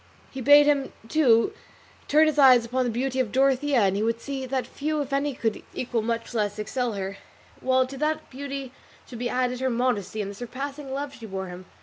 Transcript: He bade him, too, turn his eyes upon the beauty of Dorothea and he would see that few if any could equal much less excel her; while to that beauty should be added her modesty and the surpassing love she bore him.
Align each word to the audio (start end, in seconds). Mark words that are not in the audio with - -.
He 0.31 0.41
bade 0.41 0.65
him, 0.65 0.93
too, 1.09 1.53
turn 2.07 2.25
his 2.25 2.39
eyes 2.39 2.65
upon 2.65 2.85
the 2.85 2.89
beauty 2.89 3.19
of 3.19 3.31
Dorothea 3.31 3.81
and 3.81 3.95
he 3.95 4.01
would 4.01 4.19
see 4.19 4.47
that 4.47 4.65
few 4.65 4.99
if 4.99 5.13
any 5.13 5.35
could 5.35 5.61
equal 5.75 6.01
much 6.01 6.33
less 6.33 6.57
excel 6.57 6.93
her; 6.93 7.17
while 7.59 7.85
to 7.85 7.97
that 7.99 8.27
beauty 8.31 8.71
should 9.07 9.19
be 9.19 9.29
added 9.29 9.59
her 9.59 9.69
modesty 9.69 10.19
and 10.19 10.31
the 10.31 10.33
surpassing 10.33 10.91
love 10.91 11.13
she 11.13 11.27
bore 11.27 11.49
him. 11.49 11.67